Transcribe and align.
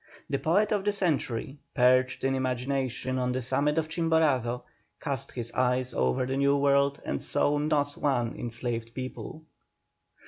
The 0.31 0.39
poet 0.39 0.71
of 0.71 0.83
the 0.83 0.93
century, 0.93 1.59
perched 1.75 2.23
in 2.23 2.33
imagination 2.33 3.19
on 3.19 3.31
the 3.33 3.41
summit 3.43 3.77
of 3.77 3.87
Chimborazo, 3.87 4.63
cast 4.99 5.31
his 5.33 5.51
eyes 5.51 5.93
over 5.93 6.25
the 6.25 6.37
New 6.37 6.57
World 6.57 6.99
and 7.05 7.21
saw 7.21 7.59
not 7.59 7.91
one 7.91 8.35
enslaved 8.35 8.95
people. 8.95 9.43